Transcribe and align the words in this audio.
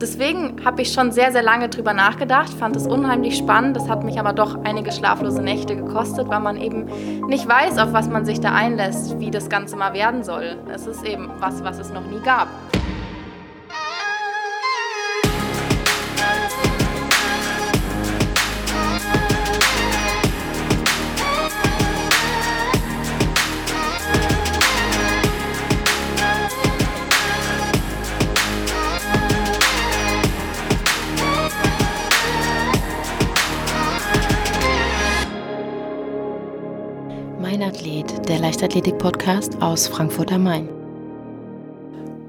deswegen 0.00 0.64
habe 0.64 0.82
ich 0.82 0.92
schon 0.92 1.12
sehr, 1.12 1.32
sehr 1.32 1.42
lange 1.42 1.68
drüber 1.68 1.92
nachgedacht, 1.92 2.50
fand 2.50 2.76
es 2.76 2.86
unheimlich 2.86 3.36
spannend. 3.36 3.76
Das 3.76 3.88
hat 3.88 4.04
mich 4.04 4.18
aber 4.18 4.32
doch 4.32 4.56
einige 4.64 4.92
schlaflose 4.92 5.42
Nächte 5.42 5.76
gekostet, 5.76 6.28
weil 6.28 6.40
man 6.40 6.56
eben 6.56 6.86
nicht 7.26 7.48
weiß, 7.48 7.78
auf 7.78 7.92
was 7.92 8.08
man 8.08 8.24
sich 8.24 8.40
da 8.40 8.52
einlässt, 8.52 9.18
wie 9.18 9.30
das 9.30 9.48
Ganze 9.48 9.76
mal 9.76 9.92
werden 9.92 10.24
soll. 10.24 10.56
Es 10.72 10.86
ist 10.86 11.04
eben 11.04 11.30
was, 11.38 11.62
was 11.64 11.78
es 11.78 11.90
noch 11.92 12.06
nie 12.06 12.20
gab. 12.20 12.48
Leichtathletik-Podcast 38.48 39.60
aus 39.60 39.88
Frankfurt 39.88 40.32
am 40.32 40.44
Main. 40.44 40.70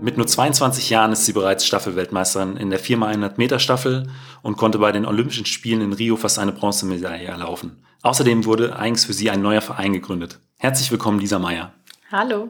Mit 0.02 0.18
nur 0.18 0.28
22 0.28 0.90
Jahren 0.90 1.14
ist 1.14 1.26
sie 1.26 1.32
bereits 1.32 1.66
Staffelweltmeisterin 1.66 2.58
in 2.58 2.70
der 2.70 2.82
4x100-Meter-Staffel 2.82 4.10
und 4.42 4.58
konnte 4.58 4.80
bei 4.80 4.92
den 4.92 5.06
Olympischen 5.06 5.46
Spielen 5.46 5.80
in 5.80 5.94
Rio 5.94 6.18
fast 6.18 6.38
eine 6.38 6.52
Bronzemedaille 6.52 7.26
erlaufen. 7.26 7.86
Außerdem 8.02 8.44
wurde 8.44 8.78
eigens 8.78 9.06
für 9.06 9.14
sie 9.14 9.30
ein 9.30 9.42
neuer 9.42 9.62
Verein 9.62 9.94
gegründet. 9.94 10.42
Herzlich 10.58 10.92
willkommen, 10.92 11.20
Lisa 11.20 11.40
Meyer. 11.40 11.72
Hallo. 12.12 12.50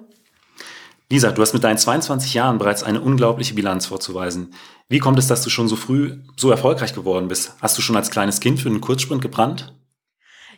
Lisa, 1.11 1.31
du 1.31 1.39
hast 1.39 1.53
mit 1.53 1.63
deinen 1.63 1.77
22 1.77 2.33
Jahren 2.33 2.57
bereits 2.57 2.81
eine 2.81 3.01
unglaubliche 3.01 3.53
Bilanz 3.53 3.85
vorzuweisen. 3.85 4.55
Wie 4.87 4.97
kommt 4.97 5.19
es, 5.19 5.27
dass 5.27 5.43
du 5.43 5.51
schon 5.51 5.67
so 5.67 5.75
früh 5.75 6.17
so 6.37 6.49
erfolgreich 6.49 6.95
geworden 6.95 7.27
bist? 7.27 7.53
Hast 7.61 7.77
du 7.77 7.83
schon 7.83 7.95
als 7.95 8.09
kleines 8.09 8.39
Kind 8.39 8.59
für 8.59 8.69
einen 8.69 8.81
Kurzsprint 8.81 9.21
gebrannt? 9.21 9.75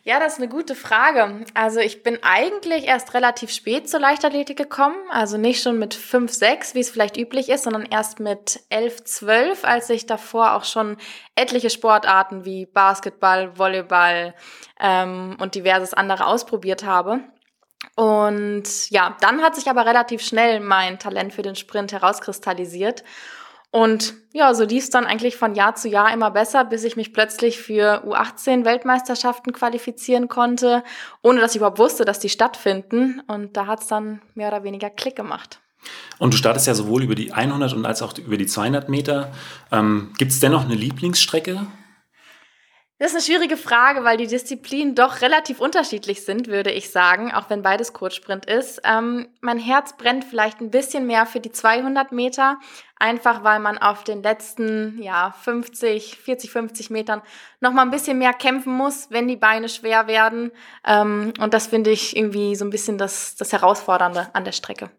Ja, 0.03 0.19
das 0.19 0.33
ist 0.33 0.39
eine 0.39 0.49
gute 0.49 0.73
Frage. 0.73 1.45
Also 1.53 1.79
ich 1.79 2.01
bin 2.01 2.17
eigentlich 2.23 2.87
erst 2.87 3.13
relativ 3.13 3.51
spät 3.51 3.87
zur 3.87 3.99
Leichtathletik 3.99 4.57
gekommen. 4.57 4.95
Also 5.11 5.37
nicht 5.37 5.61
schon 5.61 5.77
mit 5.77 5.93
5, 5.93 6.31
6, 6.33 6.73
wie 6.73 6.79
es 6.79 6.89
vielleicht 6.89 7.17
üblich 7.17 7.49
ist, 7.49 7.65
sondern 7.65 7.85
erst 7.85 8.19
mit 8.19 8.61
11, 8.69 9.03
12, 9.03 9.63
als 9.63 9.91
ich 9.91 10.07
davor 10.07 10.55
auch 10.55 10.63
schon 10.63 10.97
etliche 11.35 11.69
Sportarten 11.69 12.45
wie 12.45 12.65
Basketball, 12.65 13.59
Volleyball 13.59 14.33
ähm, 14.79 15.37
und 15.39 15.53
diverses 15.53 15.93
andere 15.93 16.25
ausprobiert 16.25 16.83
habe. 16.83 17.19
Und 17.95 18.89
ja, 18.89 19.15
dann 19.21 19.43
hat 19.43 19.55
sich 19.55 19.69
aber 19.69 19.85
relativ 19.85 20.23
schnell 20.23 20.61
mein 20.61 20.97
Talent 20.97 21.31
für 21.31 21.43
den 21.43 21.55
Sprint 21.55 21.91
herauskristallisiert. 21.91 23.03
Und 23.71 24.13
ja, 24.33 24.53
so 24.53 24.65
lief 24.65 24.83
es 24.83 24.89
dann 24.89 25.05
eigentlich 25.05 25.37
von 25.37 25.55
Jahr 25.55 25.75
zu 25.75 25.87
Jahr 25.87 26.13
immer 26.13 26.29
besser, 26.29 26.65
bis 26.65 26.83
ich 26.83 26.97
mich 26.97 27.13
plötzlich 27.13 27.57
für 27.57 28.05
U18-Weltmeisterschaften 28.05 29.53
qualifizieren 29.53 30.27
konnte, 30.27 30.83
ohne 31.21 31.39
dass 31.39 31.51
ich 31.51 31.57
überhaupt 31.57 31.79
wusste, 31.79 32.03
dass 32.03 32.19
die 32.19 32.29
stattfinden. 32.29 33.21
Und 33.27 33.55
da 33.55 33.67
hat 33.67 33.81
es 33.81 33.87
dann 33.87 34.21
mehr 34.35 34.49
oder 34.49 34.63
weniger 34.63 34.89
Klick 34.89 35.15
gemacht. 35.15 35.61
Und 36.19 36.33
du 36.33 36.37
startest 36.37 36.67
ja 36.67 36.75
sowohl 36.75 37.03
über 37.03 37.15
die 37.15 37.31
100 37.31 37.73
und 37.73 37.85
als 37.85 38.01
auch 38.01 38.17
über 38.17 38.37
die 38.37 38.45
200 38.45 38.89
Meter. 38.89 39.31
Ähm, 39.71 40.11
Gibt 40.17 40.31
es 40.31 40.39
dennoch 40.39 40.65
eine 40.65 40.75
Lieblingsstrecke? 40.75 41.65
Das 43.01 43.13
ist 43.13 43.15
eine 43.15 43.23
schwierige 43.23 43.57
Frage, 43.57 44.03
weil 44.03 44.17
die 44.17 44.27
Disziplinen 44.27 44.93
doch 44.93 45.21
relativ 45.21 45.59
unterschiedlich 45.59 46.23
sind, 46.23 46.45
würde 46.45 46.69
ich 46.69 46.91
sagen, 46.91 47.31
auch 47.33 47.49
wenn 47.49 47.63
beides 47.63 47.93
Kurzsprint 47.93 48.45
ist. 48.45 48.79
Ähm, 48.83 49.27
mein 49.41 49.57
Herz 49.57 49.97
brennt 49.97 50.23
vielleicht 50.23 50.61
ein 50.61 50.69
bisschen 50.69 51.07
mehr 51.07 51.25
für 51.25 51.39
die 51.39 51.51
200 51.51 52.11
Meter, 52.11 52.59
einfach 52.99 53.43
weil 53.43 53.59
man 53.59 53.79
auf 53.79 54.03
den 54.03 54.21
letzten 54.21 55.01
ja, 55.01 55.33
50, 55.41 56.17
40, 56.17 56.51
50 56.51 56.89
Metern 56.91 57.23
noch 57.59 57.73
mal 57.73 57.81
ein 57.81 57.89
bisschen 57.89 58.19
mehr 58.19 58.33
kämpfen 58.33 58.71
muss, 58.71 59.07
wenn 59.09 59.27
die 59.27 59.35
Beine 59.35 59.67
schwer 59.67 60.05
werden. 60.05 60.51
Ähm, 60.85 61.33
und 61.39 61.55
das 61.55 61.65
finde 61.65 61.89
ich 61.89 62.15
irgendwie 62.15 62.53
so 62.53 62.65
ein 62.65 62.69
bisschen 62.69 62.99
das, 62.99 63.35
das 63.35 63.51
Herausfordernde 63.51 64.29
an 64.33 64.45
der 64.45 64.51
Strecke. 64.51 64.91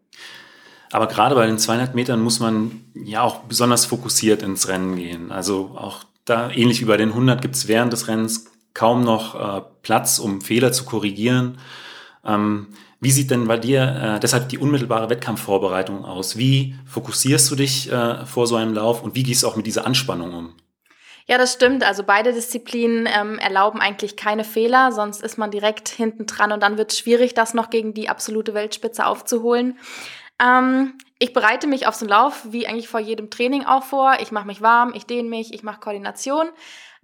Aber 0.91 1.07
gerade 1.07 1.37
bei 1.37 1.47
den 1.47 1.57
200 1.57 1.95
Metern 1.95 2.21
muss 2.21 2.41
man 2.41 2.85
ja 2.95 3.23
auch 3.23 3.45
besonders 3.45 3.87
fokussiert 3.87 4.43
ins 4.43 4.67
Rennen 4.67 4.97
gehen. 4.97 5.31
Also 5.31 5.77
auch 5.79 6.07
da 6.25 6.51
ähnlich 6.51 6.81
wie 6.81 6.87
bei 6.87 6.97
den 6.97 7.11
100 7.11 7.41
gibt 7.41 7.57
es 7.57 7.69
während 7.69 7.93
des 7.93 8.09
Rennens 8.09 8.53
kaum 8.75 9.05
noch 9.05 9.35
äh, 9.35 9.63
Platz, 9.83 10.19
um 10.19 10.41
Fehler 10.41 10.73
zu 10.73 10.85
korrigieren. 10.85 11.59
Ähm, 12.25 12.69
wie 13.01 13.11
sieht 13.11 13.31
denn 13.33 13.49
bei 13.49 13.57
dir 13.57 13.83
äh, 14.17 14.21
deshalb 14.21 14.49
die 14.49 14.59
unmittelbare 14.59 15.11
Wettkampfvorbereitung 15.11 16.05
aus? 16.05 16.37
Wie 16.37 16.77
fokussierst 16.87 17.51
du 17.51 17.57
dich 17.57 17.91
äh, 17.91 18.25
vor 18.27 18.47
so 18.47 18.57
einem 18.57 18.75
Lauf 18.75 19.03
und 19.03 19.17
wie 19.17 19.25
gehst 19.25 19.43
du 19.43 19.49
auch 19.49 19.57
mit 19.57 19.67
dieser 19.67 19.87
Anspannung 19.87 20.33
um? 20.33 20.55
Ja, 21.27 21.39
das 21.39 21.53
stimmt. 21.53 21.85
Also 21.85 22.03
beide 22.03 22.33
Disziplinen 22.33 23.09
ähm, 23.13 23.39
erlauben 23.39 23.81
eigentlich 23.81 24.17
keine 24.17 24.45
Fehler, 24.45 24.93
sonst 24.93 25.23
ist 25.23 25.39
man 25.39 25.51
direkt 25.51 25.89
hinten 25.89 26.27
dran 26.27 26.53
und 26.53 26.63
dann 26.63 26.79
wird 26.79 26.93
es 26.93 26.99
schwierig, 26.99 27.35
das 27.35 27.55
noch 27.55 27.71
gegen 27.71 27.95
die 27.95 28.09
absolute 28.09 28.55
Weltspitze 28.55 29.07
aufzuholen. 29.07 29.79
Ähm, 30.43 30.99
ich 31.19 31.33
bereite 31.33 31.67
mich 31.67 31.87
auf 31.87 31.95
so 31.95 32.05
einen 32.05 32.11
Lauf 32.11 32.47
wie 32.51 32.67
eigentlich 32.67 32.89
vor 32.89 33.01
jedem 33.01 33.31
Training 33.31 33.65
auch 33.65 33.85
vor. 33.85 34.17
Ich 34.21 34.33
mache 34.33 34.47
mich 34.47 34.61
warm, 34.61 34.93
ich 34.95 35.07
dehne 35.07 35.29
mich, 35.29 35.55
ich 35.55 35.63
mache 35.63 35.81
Koordination. 35.81 36.49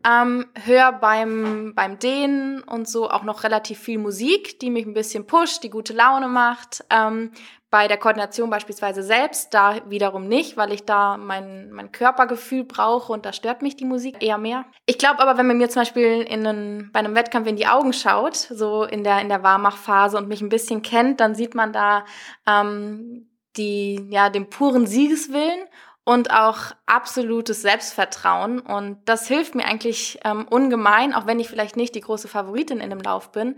Ähm, 0.06 0.46
höre 0.64 0.92
beim, 0.92 1.72
beim 1.74 1.98
Dehnen 1.98 2.62
und 2.62 2.88
so 2.88 3.10
auch 3.10 3.24
noch 3.24 3.42
relativ 3.42 3.80
viel 3.80 3.98
Musik, 3.98 4.60
die 4.60 4.70
mich 4.70 4.86
ein 4.86 4.94
bisschen 4.94 5.26
pusht, 5.26 5.64
die 5.64 5.70
gute 5.70 5.92
Laune 5.92 6.28
macht. 6.28 6.84
Ähm, 6.88 7.32
bei 7.70 7.86
der 7.86 7.98
Koordination 7.98 8.48
beispielsweise 8.48 9.02
selbst, 9.02 9.52
da 9.52 9.76
wiederum 9.88 10.26
nicht, 10.26 10.56
weil 10.56 10.72
ich 10.72 10.84
da 10.84 11.18
mein, 11.18 11.70
mein 11.70 11.92
Körpergefühl 11.92 12.64
brauche 12.64 13.12
und 13.12 13.26
da 13.26 13.32
stört 13.32 13.60
mich 13.60 13.76
die 13.76 13.84
Musik 13.84 14.22
eher 14.22 14.38
mehr. 14.38 14.64
Ich 14.86 14.96
glaube 14.96 15.20
aber, 15.20 15.36
wenn 15.36 15.46
man 15.46 15.58
mir 15.58 15.68
zum 15.68 15.82
Beispiel 15.82 16.22
in 16.22 16.46
einen, 16.46 16.90
bei 16.92 17.00
einem 17.00 17.14
Wettkampf 17.14 17.46
in 17.46 17.56
die 17.56 17.66
Augen 17.66 17.92
schaut, 17.92 18.36
so 18.36 18.84
in 18.84 19.04
der, 19.04 19.20
in 19.20 19.28
der 19.28 19.42
Warmachphase 19.42 20.16
und 20.16 20.28
mich 20.28 20.40
ein 20.40 20.48
bisschen 20.48 20.80
kennt, 20.80 21.20
dann 21.20 21.34
sieht 21.34 21.54
man 21.54 21.72
da 21.72 22.06
ähm, 22.46 23.27
die, 23.58 24.06
ja, 24.10 24.30
den 24.30 24.48
puren 24.48 24.86
Siegeswillen 24.86 25.66
und 26.04 26.30
auch 26.30 26.72
absolutes 26.86 27.60
Selbstvertrauen. 27.60 28.60
Und 28.60 28.98
das 29.04 29.28
hilft 29.28 29.54
mir 29.54 29.66
eigentlich 29.66 30.18
ähm, 30.24 30.46
ungemein, 30.48 31.12
auch 31.12 31.26
wenn 31.26 31.38
ich 31.38 31.48
vielleicht 31.48 31.76
nicht 31.76 31.94
die 31.94 32.00
große 32.00 32.28
Favoritin 32.28 32.80
in 32.80 32.88
dem 32.88 33.00
Lauf 33.00 33.30
bin. 33.30 33.56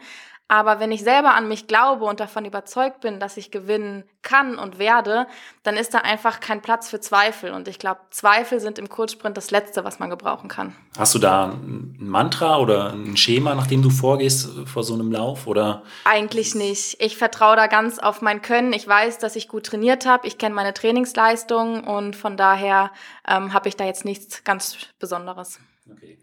Aber 0.51 0.81
wenn 0.81 0.91
ich 0.91 1.05
selber 1.05 1.35
an 1.35 1.47
mich 1.47 1.69
glaube 1.69 2.07
und 2.07 2.19
davon 2.19 2.45
überzeugt 2.45 3.03
bin, 3.03 3.21
dass 3.21 3.37
ich 3.37 3.53
gewinnen 3.53 4.03
kann 4.23 4.59
und 4.59 4.81
werde, 4.81 5.29
dann 5.63 5.77
ist 5.77 5.95
da 5.95 5.99
einfach 5.99 6.41
kein 6.41 6.61
Platz 6.61 6.91
für 6.91 6.99
Zweifel. 6.99 7.53
Und 7.53 7.69
ich 7.69 7.79
glaube, 7.79 8.01
Zweifel 8.11 8.59
sind 8.59 8.77
im 8.81 8.89
Kurzsprint 8.89 9.37
das 9.37 9.53
Letzte, 9.53 9.85
was 9.85 10.01
man 10.01 10.11
gebrauchen 10.11 10.49
kann. 10.49 10.75
Hast 10.99 11.15
du 11.15 11.21
da 11.21 11.53
ein 11.53 11.95
Mantra 12.01 12.59
oder 12.59 12.93
ein 12.95 13.17
Schema, 13.17 13.55
nach 13.55 13.69
dem 13.69 13.81
du 13.81 13.91
vorgehst 13.91 14.49
vor 14.67 14.83
so 14.83 14.95
einem 14.95 15.13
Lauf? 15.13 15.47
Oder? 15.47 15.85
Eigentlich 16.05 16.57
nicht. 16.57 17.01
Ich 17.01 17.17
vertraue 17.17 17.55
da 17.55 17.69
ganz 17.69 18.01
auf 18.01 18.21
mein 18.21 18.43
Können. 18.43 18.73
Ich 18.73 18.89
weiß, 18.89 19.19
dass 19.19 19.37
ich 19.37 19.47
gut 19.47 19.67
trainiert 19.67 20.05
habe. 20.05 20.27
Ich 20.27 20.37
kenne 20.37 20.57
meine 20.57 20.75
Trainingsleistung 20.75 21.85
und 21.85 22.17
von 22.17 22.37
daher 22.37 22.91
ähm, 23.29 23.55
habe 23.55 23.69
ich 23.69 23.77
da 23.77 23.85
jetzt 23.85 24.05
nichts 24.05 24.43
ganz 24.43 24.79
Besonderes. 24.99 25.61
Okay. 25.89 26.19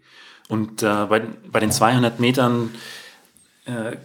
Und 0.50 0.82
äh, 0.82 1.06
bei, 1.06 1.20
bei 1.50 1.60
den 1.60 1.72
200 1.72 2.20
Metern 2.20 2.74
äh, 3.68 3.96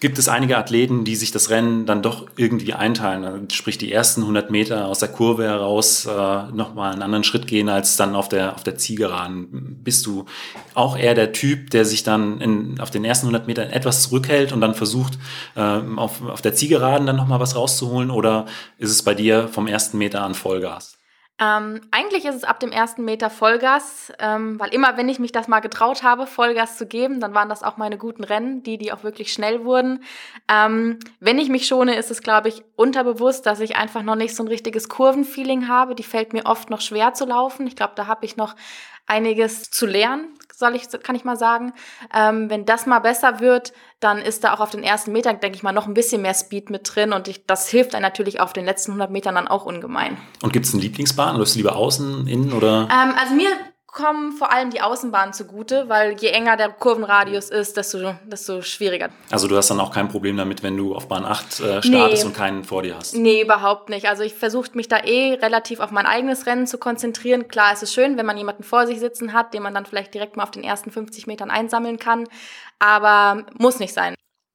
gibt 0.00 0.18
es 0.18 0.28
einige 0.28 0.56
Athleten, 0.56 1.04
die 1.04 1.14
sich 1.14 1.30
das 1.30 1.50
Rennen 1.50 1.84
dann 1.84 2.02
doch 2.02 2.26
irgendwie 2.36 2.72
einteilen. 2.72 3.24
Also 3.24 3.44
sprich, 3.52 3.76
die 3.76 3.92
ersten 3.92 4.22
100 4.22 4.50
Meter 4.50 4.86
aus 4.86 4.98
der 4.98 5.10
Kurve 5.10 5.44
heraus 5.44 6.06
äh, 6.06 6.52
nochmal 6.52 6.92
einen 6.92 7.02
anderen 7.02 7.22
Schritt 7.22 7.46
gehen 7.46 7.68
als 7.68 7.96
dann 7.96 8.14
auf 8.14 8.28
der, 8.28 8.54
auf 8.54 8.64
der 8.64 8.76
Zielgeraden. 8.76 9.78
Bist 9.84 10.06
du 10.06 10.24
auch 10.74 10.96
eher 10.96 11.14
der 11.14 11.32
Typ, 11.32 11.70
der 11.70 11.84
sich 11.84 12.02
dann 12.02 12.40
in, 12.40 12.80
auf 12.80 12.90
den 12.90 13.04
ersten 13.04 13.26
100 13.26 13.46
Metern 13.46 13.68
etwas 13.70 14.02
zurückhält 14.02 14.52
und 14.52 14.62
dann 14.62 14.74
versucht, 14.74 15.18
äh, 15.54 15.60
auf, 15.60 16.22
auf 16.26 16.40
der 16.40 16.54
Zielgeraden 16.54 17.06
dann 17.06 17.16
nochmal 17.16 17.40
was 17.40 17.54
rauszuholen? 17.54 18.10
Oder 18.10 18.46
ist 18.78 18.90
es 18.90 19.02
bei 19.02 19.14
dir 19.14 19.48
vom 19.48 19.66
ersten 19.66 19.98
Meter 19.98 20.22
an 20.22 20.34
Vollgas? 20.34 20.99
Ähm, 21.42 21.80
eigentlich 21.90 22.26
ist 22.26 22.34
es 22.34 22.44
ab 22.44 22.60
dem 22.60 22.70
ersten 22.70 23.02
Meter 23.02 23.30
Vollgas, 23.30 24.12
ähm, 24.18 24.60
weil 24.60 24.74
immer, 24.74 24.98
wenn 24.98 25.08
ich 25.08 25.18
mich 25.18 25.32
das 25.32 25.48
mal 25.48 25.60
getraut 25.60 26.02
habe, 26.02 26.26
Vollgas 26.26 26.76
zu 26.76 26.86
geben, 26.86 27.18
dann 27.18 27.32
waren 27.32 27.48
das 27.48 27.62
auch 27.62 27.78
meine 27.78 27.96
guten 27.96 28.24
Rennen, 28.24 28.62
die, 28.62 28.76
die 28.76 28.92
auch 28.92 29.04
wirklich 29.04 29.32
schnell 29.32 29.64
wurden. 29.64 30.04
Ähm, 30.48 30.98
wenn 31.18 31.38
ich 31.38 31.48
mich 31.48 31.66
schone, 31.66 31.96
ist 31.96 32.10
es, 32.10 32.20
glaube 32.20 32.48
ich, 32.48 32.62
unterbewusst, 32.76 33.46
dass 33.46 33.60
ich 33.60 33.76
einfach 33.76 34.02
noch 34.02 34.16
nicht 34.16 34.36
so 34.36 34.42
ein 34.42 34.48
richtiges 34.48 34.90
Kurvenfeeling 34.90 35.66
habe. 35.66 35.94
Die 35.94 36.02
fällt 36.02 36.34
mir 36.34 36.44
oft 36.44 36.68
noch 36.68 36.82
schwer 36.82 37.14
zu 37.14 37.24
laufen. 37.24 37.66
Ich 37.66 37.74
glaube, 37.74 37.94
da 37.96 38.06
habe 38.06 38.26
ich 38.26 38.36
noch 38.36 38.54
einiges 39.06 39.70
zu 39.70 39.86
lernen, 39.86 40.28
soll 40.60 40.76
ich, 40.76 40.88
kann 41.02 41.16
ich 41.16 41.24
mal 41.24 41.36
sagen. 41.36 41.72
Ähm, 42.14 42.48
wenn 42.48 42.64
das 42.64 42.86
mal 42.86 43.00
besser 43.00 43.40
wird, 43.40 43.72
dann 43.98 44.18
ist 44.18 44.44
da 44.44 44.54
auch 44.54 44.60
auf 44.60 44.70
den 44.70 44.84
ersten 44.84 45.10
Metern, 45.10 45.40
denke 45.40 45.56
ich 45.56 45.64
mal, 45.64 45.72
noch 45.72 45.88
ein 45.88 45.94
bisschen 45.94 46.22
mehr 46.22 46.34
Speed 46.34 46.70
mit 46.70 46.88
drin 46.94 47.12
und 47.12 47.26
ich, 47.26 47.46
das 47.46 47.68
hilft 47.68 47.94
dann 47.94 48.02
natürlich 48.02 48.40
auf 48.40 48.52
den 48.52 48.64
letzten 48.64 48.92
100 48.92 49.10
Metern 49.10 49.34
dann 49.34 49.48
auch 49.48 49.64
ungemein. 49.64 50.16
Und 50.42 50.52
gibt 50.52 50.66
es 50.66 50.72
eine 50.72 50.82
Lieblingsbahn? 50.82 51.36
Läufst 51.36 51.56
du 51.56 51.58
lieber 51.58 51.74
außen, 51.74 52.28
innen 52.28 52.52
oder? 52.52 52.88
Ähm, 52.92 53.14
also 53.18 53.34
mir 53.34 53.48
kommen 53.92 54.32
vor 54.32 54.52
allem 54.52 54.70
die 54.70 54.80
Außenbahnen 54.80 55.32
zugute, 55.32 55.88
weil 55.88 56.16
je 56.20 56.28
enger 56.28 56.56
der 56.56 56.68
Kurvenradius 56.68 57.50
ist, 57.50 57.76
desto, 57.76 58.14
desto 58.24 58.62
schwieriger. 58.62 59.10
Also 59.30 59.48
du 59.48 59.56
hast 59.56 59.70
dann 59.70 59.80
auch 59.80 59.92
kein 59.92 60.08
Problem 60.08 60.36
damit, 60.36 60.62
wenn 60.62 60.76
du 60.76 60.94
auf 60.94 61.08
Bahn 61.08 61.24
8 61.24 61.60
äh, 61.60 61.82
startest 61.82 62.22
nee. 62.22 62.24
und 62.24 62.34
keinen 62.34 62.64
vor 62.64 62.82
dir 62.82 62.96
hast? 62.96 63.14
Nee, 63.14 63.42
überhaupt 63.42 63.88
nicht. 63.88 64.08
Also 64.08 64.22
ich 64.22 64.34
versuche 64.34 64.70
mich 64.74 64.88
da 64.88 64.98
eh 64.98 65.34
relativ 65.34 65.80
auf 65.80 65.90
mein 65.90 66.06
eigenes 66.06 66.46
Rennen 66.46 66.66
zu 66.66 66.78
konzentrieren. 66.78 67.48
Klar, 67.48 67.72
es 67.72 67.82
ist 67.82 67.92
schön, 67.92 68.16
wenn 68.16 68.26
man 68.26 68.36
jemanden 68.36 68.62
vor 68.62 68.86
sich 68.86 69.00
sitzen 69.00 69.32
hat, 69.32 69.54
den 69.54 69.62
man 69.62 69.74
dann 69.74 69.86
vielleicht 69.86 70.14
direkt 70.14 70.36
mal 70.36 70.44
auf 70.44 70.50
den 70.50 70.62
ersten 70.64 70.90
50 70.90 71.26
Metern 71.26 71.50
einsammeln 71.50 71.98
kann, 71.98 72.26
aber 72.78 73.44
muss 73.58 73.78
nicht 73.78 73.94
sein. 73.94 74.14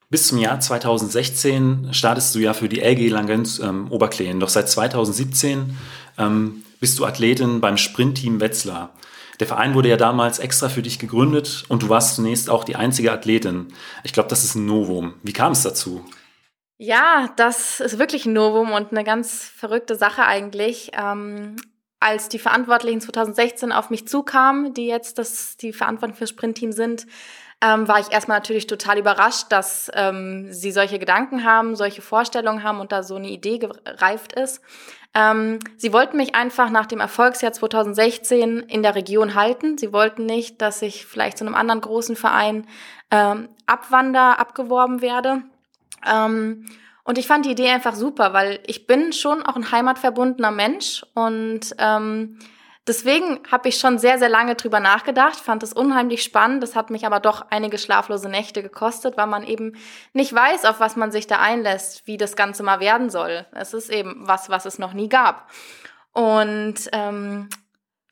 Bis 0.10 0.28
zum 0.28 0.38
Jahr 0.38 0.60
2016 0.60 1.90
startest 1.92 2.34
du 2.36 2.40
ja 2.40 2.54
für 2.54 2.70
die 2.70 2.80
LG 2.80 3.10
Langens 3.10 3.60
ähm, 3.60 3.92
Oberkleen. 3.92 4.40
Doch 4.40 4.50
seit 4.50 4.70
2017 4.70 5.76
ähm, 6.18 6.64
bist 6.80 7.00
du 7.00 7.06
Athletin 7.06 7.60
beim 7.60 7.78
Sprintteam 7.78 8.40
Wetzlar. 8.40 8.92
Der 9.40 9.48
Verein 9.48 9.74
wurde 9.74 9.90
ja 9.90 9.98
damals 9.98 10.40
extra 10.40 10.70
für 10.70 10.82
dich 10.82 11.00
gegründet 11.00 11.64
und 11.68 11.84
du 11.84 11.90
warst 11.90 12.16
zunächst 12.16 12.50
auch 12.50 12.64
die 12.64 12.76
einzige 12.76 13.12
Athletin. 13.12 13.74
Ich 14.04 14.14
glaube, 14.14 14.30
das 14.30 14.44
ist 14.44 14.56
ein 14.56 14.66
Novum. 14.66 15.16
Wie 15.24 15.34
kam 15.34 15.52
es 15.52 15.64
dazu? 15.64 16.06
Ja, 16.78 17.30
das 17.38 17.80
ist 17.80 18.00
wirklich 18.00 18.26
ein 18.26 18.34
Novum 18.34 18.72
und 18.72 18.92
eine 18.92 19.04
ganz 19.04 19.44
verrückte 19.44 19.96
Sache 19.96 20.26
eigentlich. 20.26 20.92
Ähm, 20.94 21.56
als 22.00 22.30
die 22.30 22.40
Verantwortlichen 22.40 23.02
2016 23.02 23.72
auf 23.72 23.90
mich 23.90 24.08
zukamen, 24.08 24.74
die 24.74 24.88
jetzt 24.88 25.18
das, 25.18 25.58
die 25.58 25.74
für 25.74 26.28
Sprintteam 26.28 26.72
sind, 26.72 27.08
ähm, 27.62 27.88
war 27.88 28.00
ich 28.00 28.12
erstmal 28.12 28.38
natürlich 28.38 28.68
total 28.68 29.00
überrascht, 29.00 29.48
dass 29.50 29.90
ähm, 29.94 30.52
sie 30.52 30.72
solche 30.72 31.00
Gedanken 31.00 31.46
haben, 31.46 31.76
solche 31.76 32.02
Vorstellungen 32.02 32.64
haben 32.64 32.80
und 32.80 32.92
da 32.92 33.02
so 33.02 33.16
eine 33.16 33.30
Idee 33.30 33.60
gereift 33.60 34.34
ist. 34.34 34.62
Ähm, 35.16 35.60
sie 35.78 35.94
wollten 35.94 36.18
mich 36.18 36.36
einfach 36.36 36.70
nach 36.70 36.86
dem 36.86 37.00
Erfolgsjahr 37.00 37.54
2016 37.54 38.60
in 38.60 38.84
der 38.84 38.96
Region 38.96 39.34
halten. 39.34 39.78
Sie 39.78 39.94
wollten 39.94 40.26
nicht, 40.26 40.62
dass 40.62 40.82
ich 40.82 41.06
vielleicht 41.06 41.38
zu 41.38 41.46
einem 41.46 41.56
anderen 41.56 41.80
großen 41.80 42.18
Verein 42.18 42.68
ähm, 43.12 43.48
abwander, 43.66 44.40
abgeworben 44.40 45.02
werde. 45.02 45.44
Ähm, 46.06 46.66
und 47.06 47.18
ich 47.18 47.28
fand 47.28 47.46
die 47.46 47.52
Idee 47.52 47.70
einfach 47.70 47.96
super, 47.96 48.34
weil 48.34 48.60
ich 48.68 48.88
bin 48.88 49.14
schon 49.14 49.42
auch 49.44 49.56
ein 49.56 49.72
heimatverbundener 49.72 50.52
Mensch 50.52 51.06
und 51.14 51.62
ähm, 51.78 52.40
Deswegen 52.88 53.40
habe 53.52 53.70
ich 53.70 53.80
schon 53.80 53.98
sehr, 53.98 54.20
sehr 54.20 54.30
lange 54.30 54.54
drüber 54.54 54.80
nachgedacht, 54.80 55.38
fand 55.38 55.64
es 55.64 55.74
unheimlich 55.74 56.22
spannend. 56.22 56.62
Das 56.62 56.76
hat 56.76 56.92
mich 56.92 57.06
aber 57.08 57.20
doch 57.20 57.48
einige 57.50 57.80
schlaflose 57.80 58.30
Nächte 58.30 58.62
gekostet, 58.62 59.18
weil 59.18 59.26
man 59.26 59.44
eben 59.44 59.76
nicht 60.14 60.34
weiß, 60.34 60.66
auf 60.66 60.80
was 60.80 60.96
man 60.96 61.12
sich 61.12 61.26
da 61.26 61.40
einlässt, 61.40 62.06
wie 62.06 62.18
das 62.18 62.36
Ganze 62.36 62.62
mal 62.62 62.80
werden 62.80 63.10
soll. 63.10 63.48
Es 63.54 63.74
ist 63.74 63.90
eben 63.90 64.28
was, 64.28 64.50
was 64.50 64.66
es 64.66 64.78
noch 64.78 64.94
nie 64.94 65.10
gab. 65.10 65.50
Und 66.14 66.76
ähm, 66.94 67.50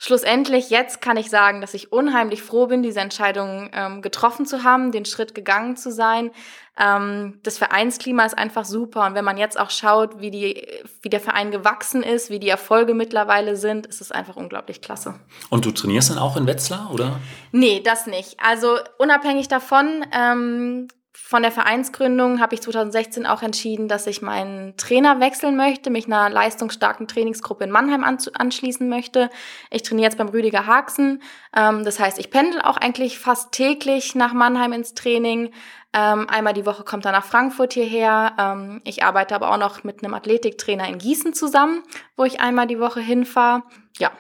schlussendlich, 0.04 0.70
jetzt 0.70 1.02
kann 1.02 1.16
ich 1.16 1.30
sagen, 1.30 1.62
dass 1.62 1.74
ich 1.74 1.94
unheimlich 1.94 2.42
froh 2.42 2.68
bin, 2.68 2.84
diese 2.84 3.00
Entscheidung 3.00 3.70
ähm, 3.74 4.02
getroffen 4.02 4.46
zu 4.46 4.64
haben, 4.64 4.92
den 4.92 5.06
Schritt 5.06 5.34
gegangen 5.34 5.78
zu 5.78 5.92
sein. 5.92 6.32
Ähm, 6.78 7.40
das 7.44 7.58
Vereinsklima 7.58 8.26
ist 8.26 8.38
einfach 8.38 8.66
super. 8.66 9.06
Und 9.06 9.16
wenn 9.16 9.24
man 9.24 9.38
jetzt 9.38 9.58
auch 9.58 9.70
schaut, 9.70 10.20
wie, 10.20 10.30
die, 10.30 10.68
wie 11.02 11.10
der 11.10 11.22
Verein 11.22 11.52
gewachsen 11.52 12.04
ist, 12.04 12.30
wie 12.30 12.40
die 12.40 12.50
Erfolge 12.50 12.94
mittlerweile 12.94 13.56
sind, 13.56 13.88
ist 13.88 14.02
es 14.02 14.12
einfach 14.12 14.36
unglaublich 14.36 14.82
klasse. 14.82 15.16
Und 15.50 15.66
du 15.66 15.72
trainierst 15.72 16.10
dann 16.10 16.18
auch 16.18 16.36
in 16.36 16.48
Wetzlar, 16.48 16.92
oder? 16.92 17.20
Nee, 17.54 17.80
das 17.82 18.06
nicht. 18.06 18.38
Also 18.42 18.80
unabhängig 18.98 19.48
davon, 19.48 20.06
ähm, 20.12 20.90
von 21.26 21.42
der 21.42 21.54
Vereinsgründung 21.54 22.42
habe 22.42 22.54
ich 22.54 22.62
2016 22.62 23.26
auch 23.26 23.42
entschieden, 23.42 23.88
dass 23.88 24.08
ich 24.08 24.22
meinen 24.22 24.76
Trainer 24.76 25.22
wechseln 25.22 25.56
möchte, 25.56 25.90
mich 25.90 26.06
einer 26.06 26.30
leistungsstarken 26.30 27.08
Trainingsgruppe 27.08 27.64
in 27.64 27.72
Mannheim 27.72 28.04
anschließen 28.04 28.90
möchte. 28.90 29.30
Ich 29.72 29.84
trainiere 29.84 30.08
jetzt 30.08 30.18
beim 30.18 30.28
Rüdiger 30.28 30.68
Haxen. 30.68 31.22
Ähm, 31.56 31.86
das 31.86 31.98
heißt, 31.98 32.20
ich 32.20 32.30
pendel 32.30 32.62
auch 32.62 32.76
eigentlich 32.76 33.20
fast 33.20 33.54
täglich 33.54 34.16
nach 34.16 34.34
Mannheim 34.34 34.74
ins 34.74 34.96
Training. 34.96 35.52
Ähm, 35.94 36.28
einmal 36.30 36.54
die 36.54 36.66
Woche 36.66 36.84
kommt 36.84 37.06
er 37.06 37.14
nach 37.14 37.26
Frankfurt 37.26 37.72
hierher. 37.72 38.34
Ähm, 38.38 38.82
ich 38.84 39.06
arbeite 39.06 39.34
aber 39.34 39.52
auch 39.52 39.58
noch 39.58 39.86
mit 39.86 40.04
einem 40.04 40.14
Athletiktrainer 40.14 40.90
in 40.90 40.98
Gießen 40.98 41.34
zusammen, 41.34 41.84
wo 42.18 42.26
ich 42.26 42.42
einmal 42.42 42.68
die 42.68 42.80
Woche 42.80 43.00
hinfahre. 43.00 43.64
Ja. 43.98 44.12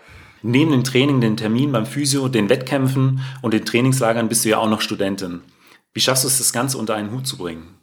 Neben 0.41 0.71
dem 0.71 0.85
Training, 0.85 1.19
den 1.19 1.35
Termin 1.35 1.73
beim 1.73 1.85
Physio, 1.85 2.29
den 2.29 2.50
Wettkämpfen 2.50 3.19
und 3.41 3.53
den 3.53 3.65
Trainingslagern 3.65 4.29
bist 4.29 4.45
du 4.45 4.50
ja 4.50 4.57
auch 4.57 4.69
noch 4.69 4.81
Studentin. 4.81 5.41
Wie 5.93 5.99
schaffst 5.99 6.23
du 6.23 6.27
es, 6.27 6.37
das 6.37 6.53
Ganze 6.53 6.77
unter 6.77 6.95
einen 6.95 7.11
Hut 7.11 7.27
zu 7.27 7.37
bringen? 7.37 7.77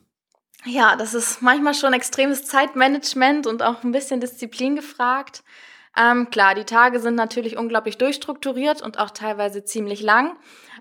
Ja, 0.64 0.96
das 0.96 1.14
ist 1.14 1.40
manchmal 1.40 1.74
schon 1.74 1.92
extremes 1.94 2.44
Zeitmanagement 2.44 3.46
und 3.46 3.62
auch 3.62 3.82
ein 3.82 3.92
bisschen 3.92 4.20
Disziplin 4.20 4.76
gefragt. 4.76 5.42
Ähm, 5.96 6.30
klar, 6.30 6.54
die 6.54 6.64
Tage 6.64 7.00
sind 7.00 7.14
natürlich 7.14 7.56
unglaublich 7.56 7.98
durchstrukturiert 7.98 8.82
und 8.82 8.98
auch 8.98 9.10
teilweise 9.10 9.64
ziemlich 9.64 10.02
lang. 10.02 10.36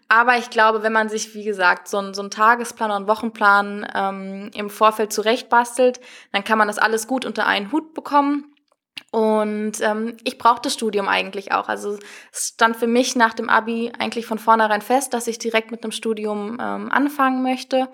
Aber 0.07 0.37
ich 0.37 0.49
glaube, 0.49 0.83
wenn 0.83 0.93
man 0.93 1.09
sich, 1.09 1.33
wie 1.33 1.43
gesagt, 1.43 1.87
so, 1.87 1.99
ein, 1.99 2.13
so 2.13 2.21
einen 2.21 2.31
Tagesplan 2.31 2.91
und 2.91 3.07
Wochenplan 3.07 3.87
ähm, 3.93 4.51
im 4.53 4.69
Vorfeld 4.69 5.13
zurechtbastelt, 5.13 5.99
dann 6.31 6.43
kann 6.43 6.57
man 6.57 6.67
das 6.67 6.77
alles 6.77 7.07
gut 7.07 7.25
unter 7.25 7.45
einen 7.45 7.71
Hut 7.71 7.93
bekommen. 7.93 8.49
Und 9.11 9.81
ähm, 9.81 10.17
ich 10.23 10.38
brauchte 10.38 10.63
das 10.63 10.73
Studium 10.73 11.07
eigentlich 11.07 11.51
auch. 11.51 11.67
Also 11.67 11.97
es 12.31 12.50
stand 12.50 12.77
für 12.77 12.88
mich 12.88 13.15
nach 13.15 13.33
dem 13.33 13.50
ABI 13.50 13.91
eigentlich 13.97 14.25
von 14.25 14.38
vornherein 14.38 14.81
fest, 14.81 15.13
dass 15.13 15.27
ich 15.27 15.39
direkt 15.39 15.71
mit 15.71 15.83
einem 15.83 15.91
Studium 15.91 16.57
ähm, 16.61 16.91
anfangen 16.91 17.41
möchte. 17.41 17.89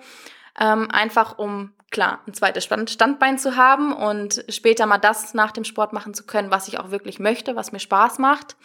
Ähm, 0.58 0.90
einfach 0.90 1.38
um, 1.38 1.72
klar, 1.90 2.20
ein 2.26 2.34
zweites 2.34 2.64
Standbein 2.64 3.38
zu 3.38 3.56
haben 3.56 3.94
und 3.94 4.44
später 4.48 4.84
mal 4.86 4.98
das 4.98 5.32
nach 5.32 5.52
dem 5.52 5.64
Sport 5.64 5.92
machen 5.92 6.12
zu 6.12 6.26
können, 6.26 6.50
was 6.50 6.68
ich 6.68 6.78
auch 6.78 6.90
wirklich 6.90 7.18
möchte, 7.18 7.56
was 7.56 7.72
mir 7.72 7.80
Spaß 7.80 8.18
macht. 8.18 8.56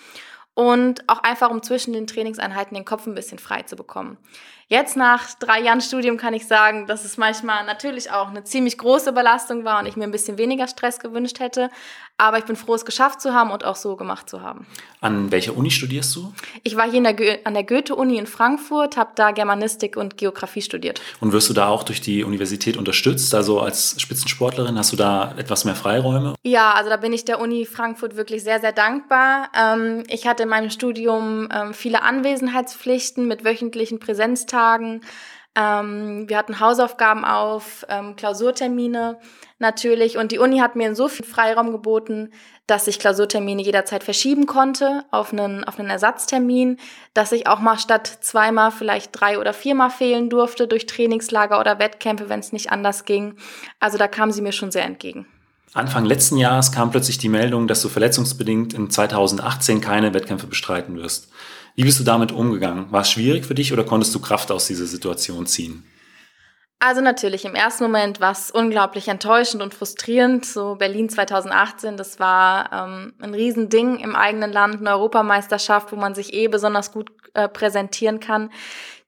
Und 0.53 1.07
auch 1.07 1.23
einfach, 1.23 1.49
um 1.49 1.63
zwischen 1.63 1.93
den 1.93 2.07
Trainingseinheiten 2.07 2.75
den 2.75 2.83
Kopf 2.83 3.07
ein 3.07 3.15
bisschen 3.15 3.39
frei 3.39 3.61
zu 3.61 3.77
bekommen. 3.77 4.17
Jetzt 4.71 4.95
nach 4.95 5.33
drei 5.37 5.59
Jahren 5.59 5.81
Studium 5.81 6.15
kann 6.15 6.33
ich 6.33 6.47
sagen, 6.47 6.87
dass 6.87 7.03
es 7.03 7.17
manchmal 7.17 7.65
natürlich 7.65 8.09
auch 8.09 8.29
eine 8.29 8.45
ziemlich 8.45 8.77
große 8.77 9.11
Belastung 9.11 9.65
war 9.65 9.81
und 9.81 9.85
ich 9.85 9.97
mir 9.97 10.05
ein 10.05 10.11
bisschen 10.11 10.37
weniger 10.37 10.65
Stress 10.65 10.99
gewünscht 10.99 11.41
hätte. 11.41 11.69
Aber 12.17 12.37
ich 12.37 12.45
bin 12.45 12.55
froh, 12.55 12.75
es 12.75 12.85
geschafft 12.85 13.19
zu 13.19 13.33
haben 13.33 13.51
und 13.51 13.65
auch 13.65 13.75
so 13.75 13.97
gemacht 13.97 14.29
zu 14.29 14.41
haben. 14.41 14.67
An 15.01 15.31
welcher 15.31 15.57
Uni 15.57 15.71
studierst 15.71 16.15
du? 16.15 16.33
Ich 16.63 16.77
war 16.77 16.89
hier 16.89 17.01
der 17.01 17.39
an 17.45 17.53
der 17.53 17.63
Goethe-Uni 17.63 18.17
in 18.17 18.27
Frankfurt, 18.27 18.95
habe 18.95 19.09
da 19.15 19.31
Germanistik 19.31 19.97
und 19.97 20.17
Geografie 20.17 20.61
studiert. 20.61 21.01
Und 21.19 21.33
wirst 21.33 21.49
du 21.49 21.53
da 21.53 21.67
auch 21.67 21.83
durch 21.83 21.99
die 21.99 22.23
Universität 22.23 22.77
unterstützt? 22.77 23.33
Also 23.33 23.59
als 23.59 23.99
Spitzensportlerin 23.99 24.77
hast 24.77 24.93
du 24.93 24.95
da 24.95 25.33
etwas 25.35 25.65
mehr 25.65 25.75
Freiräume? 25.75 26.35
Ja, 26.43 26.73
also 26.73 26.89
da 26.91 26.97
bin 26.97 27.11
ich 27.11 27.25
der 27.25 27.41
Uni 27.41 27.65
Frankfurt 27.65 28.15
wirklich 28.15 28.43
sehr, 28.43 28.61
sehr 28.61 28.71
dankbar. 28.71 29.49
Ähm, 29.59 30.03
ich 30.07 30.27
hatte 30.27 30.43
in 30.43 30.49
meinem 30.49 30.69
Studium 30.69 31.49
ähm, 31.51 31.73
viele 31.73 32.03
Anwesenheitspflichten 32.03 33.27
mit 33.27 33.43
wöchentlichen 33.43 33.99
Präsenztagen 33.99 34.60
Tagen. 34.61 35.01
Ähm, 35.53 36.29
wir 36.29 36.37
hatten 36.37 36.61
Hausaufgaben 36.61 37.25
auf, 37.25 37.85
ähm, 37.89 38.15
Klausurtermine 38.15 39.19
natürlich. 39.59 40.17
Und 40.17 40.31
die 40.31 40.39
Uni 40.39 40.59
hat 40.59 40.77
mir 40.77 40.95
so 40.95 41.09
viel 41.09 41.25
Freiraum 41.25 41.71
geboten, 41.71 42.31
dass 42.67 42.87
ich 42.87 42.99
Klausurtermine 42.99 43.61
jederzeit 43.61 44.03
verschieben 44.03 44.45
konnte 44.45 45.03
auf 45.11 45.33
einen, 45.33 45.65
auf 45.65 45.77
einen 45.77 45.89
Ersatztermin, 45.89 46.77
dass 47.13 47.33
ich 47.33 47.47
auch 47.47 47.59
mal 47.59 47.77
statt 47.77 48.07
zweimal 48.21 48.71
vielleicht 48.71 49.09
drei 49.11 49.39
oder 49.39 49.51
viermal 49.51 49.89
fehlen 49.89 50.29
durfte 50.29 50.67
durch 50.67 50.85
Trainingslager 50.85 51.59
oder 51.59 51.79
Wettkämpfe, 51.79 52.29
wenn 52.29 52.39
es 52.39 52.53
nicht 52.53 52.71
anders 52.71 53.03
ging. 53.03 53.35
Also 53.81 53.97
da 53.97 54.07
kam 54.07 54.31
sie 54.31 54.41
mir 54.41 54.53
schon 54.53 54.71
sehr 54.71 54.85
entgegen. 54.85 55.25
Anfang 55.73 56.05
letzten 56.05 56.37
Jahres 56.37 56.71
kam 56.71 56.91
plötzlich 56.91 57.17
die 57.17 57.29
Meldung, 57.29 57.67
dass 57.67 57.81
du 57.81 57.89
verletzungsbedingt 57.89 58.73
in 58.73 58.89
2018 58.89 59.81
keine 59.81 60.13
Wettkämpfe 60.13 60.47
bestreiten 60.47 60.97
wirst. 60.97 61.29
Wie 61.75 61.83
bist 61.83 61.99
du 61.99 62.03
damit 62.03 62.31
umgegangen? 62.31 62.91
War 62.91 63.01
es 63.01 63.11
schwierig 63.11 63.45
für 63.45 63.55
dich 63.55 63.71
oder 63.73 63.83
konntest 63.83 64.13
du 64.13 64.19
Kraft 64.19 64.51
aus 64.51 64.67
dieser 64.67 64.85
Situation 64.85 65.45
ziehen? 65.45 65.83
Also 66.83 66.99
natürlich, 67.01 67.45
im 67.45 67.53
ersten 67.53 67.83
Moment 67.83 68.19
war 68.21 68.31
es 68.31 68.49
unglaublich 68.49 69.07
enttäuschend 69.07 69.61
und 69.61 69.75
frustrierend. 69.75 70.47
So 70.47 70.75
Berlin 70.75 71.09
2018, 71.09 71.95
das 71.95 72.19
war 72.19 72.71
ähm, 72.73 73.13
ein 73.21 73.35
Riesending 73.35 73.99
im 73.99 74.15
eigenen 74.15 74.51
Land, 74.51 74.79
eine 74.79 74.89
Europameisterschaft, 74.89 75.91
wo 75.91 75.95
man 75.95 76.15
sich 76.15 76.33
eh 76.33 76.47
besonders 76.47 76.91
gut 76.91 77.11
äh, 77.35 77.47
präsentieren 77.47 78.19
kann, 78.19 78.49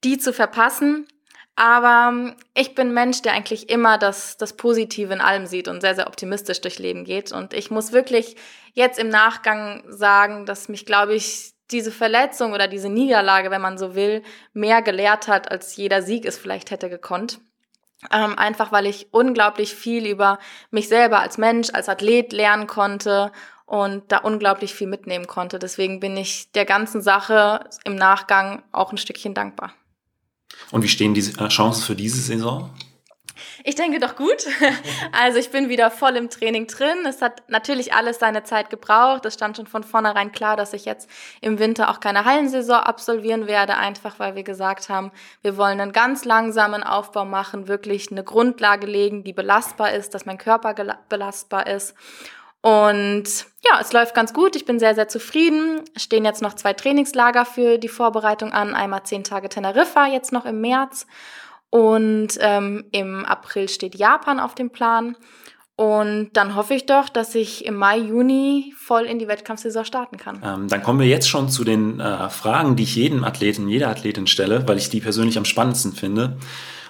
die 0.03 0.19
zu 0.19 0.33
verpassen. 0.33 1.07
Aber 1.55 2.11
ähm, 2.11 2.35
ich 2.53 2.75
bin 2.75 2.93
Mensch, 2.93 3.23
der 3.23 3.33
eigentlich 3.33 3.69
immer 3.69 3.97
das, 3.97 4.37
das 4.37 4.55
Positive 4.55 5.11
in 5.11 5.19
allem 5.19 5.47
sieht 5.47 5.67
und 5.67 5.81
sehr, 5.81 5.95
sehr 5.95 6.05
optimistisch 6.05 6.61
durch 6.61 6.77
Leben 6.77 7.05
geht. 7.05 7.31
Und 7.31 7.55
ich 7.55 7.71
muss 7.71 7.91
wirklich 7.91 8.35
jetzt 8.73 8.99
im 8.99 9.09
Nachgang 9.09 9.83
sagen, 9.89 10.45
dass 10.45 10.69
mich, 10.69 10.85
glaube 10.85 11.15
ich, 11.15 11.52
diese 11.73 11.91
Verletzung 11.91 12.53
oder 12.53 12.67
diese 12.67 12.89
Niederlage, 12.89 13.51
wenn 13.51 13.61
man 13.61 13.77
so 13.77 13.95
will, 13.95 14.23
mehr 14.53 14.81
gelehrt 14.81 15.27
hat, 15.27 15.51
als 15.51 15.75
jeder 15.75 16.01
Sieg 16.01 16.25
es 16.25 16.37
vielleicht 16.37 16.71
hätte 16.71 16.89
gekonnt. 16.89 17.39
Ähm, 18.11 18.37
einfach 18.37 18.71
weil 18.71 18.85
ich 18.85 19.07
unglaublich 19.11 19.73
viel 19.73 20.05
über 20.05 20.39
mich 20.71 20.87
selber 20.87 21.19
als 21.19 21.37
Mensch, 21.37 21.69
als 21.73 21.89
Athlet 21.89 22.33
lernen 22.33 22.67
konnte 22.67 23.31
und 23.65 24.11
da 24.11 24.17
unglaublich 24.17 24.73
viel 24.73 24.87
mitnehmen 24.87 25.27
konnte. 25.27 25.57
Deswegen 25.57 25.99
bin 25.99 26.17
ich 26.17 26.51
der 26.51 26.65
ganzen 26.65 27.01
Sache 27.01 27.69
im 27.85 27.95
Nachgang 27.95 28.63
auch 28.71 28.91
ein 28.91 28.97
Stückchen 28.97 29.33
dankbar. 29.33 29.73
Und 30.71 30.83
wie 30.83 30.89
stehen 30.89 31.13
die 31.13 31.21
äh, 31.21 31.47
Chancen 31.47 31.83
für 31.83 31.95
diese 31.95 32.21
Saison? 32.21 32.69
Ich 33.63 33.75
denke 33.75 33.99
doch 33.99 34.15
gut. 34.15 34.45
Also 35.11 35.37
ich 35.37 35.51
bin 35.51 35.69
wieder 35.69 35.91
voll 35.91 36.15
im 36.15 36.29
Training 36.29 36.67
drin. 36.67 37.05
Es 37.07 37.21
hat 37.21 37.43
natürlich 37.47 37.93
alles 37.93 38.19
seine 38.19 38.43
Zeit 38.43 38.69
gebraucht. 38.69 39.25
Es 39.25 39.35
stand 39.35 39.57
schon 39.57 39.67
von 39.67 39.83
vornherein 39.83 40.31
klar, 40.31 40.57
dass 40.57 40.73
ich 40.73 40.85
jetzt 40.85 41.09
im 41.41 41.59
Winter 41.59 41.89
auch 41.89 41.99
keine 41.99 42.25
Hallensaison 42.25 42.77
absolvieren 42.77 43.47
werde, 43.47 43.77
einfach 43.77 44.19
weil 44.19 44.35
wir 44.35 44.43
gesagt 44.43 44.89
haben, 44.89 45.11
wir 45.41 45.55
wollen 45.57 45.79
einen 45.79 45.91
ganz 45.91 46.25
langsamen 46.25 46.83
Aufbau 46.83 47.25
machen, 47.25 47.67
wirklich 47.67 48.11
eine 48.11 48.23
Grundlage 48.23 48.87
legen, 48.87 49.23
die 49.23 49.33
belastbar 49.33 49.91
ist, 49.91 50.13
dass 50.13 50.25
mein 50.25 50.37
Körper 50.37 50.73
belastbar 51.09 51.67
ist. 51.67 51.95
Und 52.61 53.25
ja, 53.65 53.79
es 53.81 53.91
läuft 53.91 54.15
ganz 54.15 54.33
gut. 54.33 54.55
Ich 54.55 54.63
bin 54.63 54.79
sehr, 54.79 54.95
sehr 54.95 55.09
zufrieden. 55.09 55.81
Stehen 55.97 56.23
jetzt 56.23 56.41
noch 56.41 56.53
zwei 56.53 56.71
Trainingslager 56.71 57.45
für 57.45 57.77
die 57.77 57.89
Vorbereitung 57.89 58.53
an. 58.53 58.73
Einmal 58.73 59.03
zehn 59.03 59.25
Tage 59.25 59.49
Teneriffa, 59.49 60.07
jetzt 60.07 60.31
noch 60.31 60.45
im 60.45 60.61
März. 60.61 61.05
Und 61.73 62.37
ähm, 62.39 62.83
im 62.91 63.25
April 63.25 63.67
steht 63.67 63.95
Japan 63.95 64.39
auf 64.39 64.53
dem 64.53 64.69
Plan. 64.69 65.17
Und 65.75 66.29
dann 66.33 66.53
hoffe 66.53 66.75
ich 66.75 66.85
doch, 66.85 67.09
dass 67.09 67.33
ich 67.33 67.65
im 67.65 67.73
Mai, 67.73 67.97
Juni 67.97 68.75
voll 68.77 69.05
in 69.05 69.17
die 69.17 69.27
Wettkampfsaison 69.27 69.83
starten 69.83 70.17
kann. 70.17 70.39
Ähm, 70.45 70.67
dann 70.67 70.83
kommen 70.83 70.99
wir 70.99 71.07
jetzt 71.07 71.27
schon 71.27 71.49
zu 71.49 71.63
den 71.63 71.99
äh, 71.99 72.29
Fragen, 72.29 72.75
die 72.75 72.83
ich 72.83 72.95
jedem 72.95 73.23
Athleten, 73.23 73.67
jeder 73.67 73.89
Athletin 73.89 74.27
stelle, 74.27 74.67
weil 74.67 74.77
ich 74.77 74.91
die 74.91 74.99
persönlich 74.99 75.35
am 75.35 75.45
spannendsten 75.45 75.93
finde. 75.93 76.37